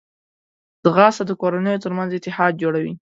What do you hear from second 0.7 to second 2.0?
ځغاسته د کورنیو